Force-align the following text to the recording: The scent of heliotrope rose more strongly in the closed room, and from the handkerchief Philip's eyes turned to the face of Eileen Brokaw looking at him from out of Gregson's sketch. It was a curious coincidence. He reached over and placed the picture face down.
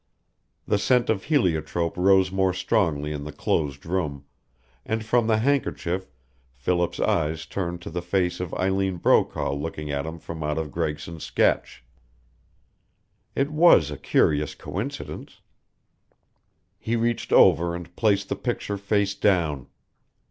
The 0.67 0.79
scent 0.79 1.11
of 1.11 1.25
heliotrope 1.25 1.95
rose 1.95 2.31
more 2.31 2.53
strongly 2.55 3.11
in 3.11 3.23
the 3.23 3.31
closed 3.31 3.85
room, 3.85 4.25
and 4.83 5.05
from 5.05 5.27
the 5.27 5.37
handkerchief 5.37 6.09
Philip's 6.55 6.99
eyes 6.99 7.45
turned 7.45 7.83
to 7.83 7.91
the 7.91 8.01
face 8.01 8.39
of 8.39 8.51
Eileen 8.55 8.97
Brokaw 8.97 9.53
looking 9.53 9.91
at 9.91 10.07
him 10.07 10.17
from 10.17 10.41
out 10.41 10.57
of 10.57 10.71
Gregson's 10.71 11.23
sketch. 11.23 11.83
It 13.35 13.51
was 13.51 13.91
a 13.91 13.95
curious 13.97 14.55
coincidence. 14.55 15.41
He 16.79 16.95
reached 16.95 17.31
over 17.31 17.75
and 17.75 17.95
placed 17.95 18.27
the 18.29 18.35
picture 18.35 18.79
face 18.79 19.13
down. 19.13 19.67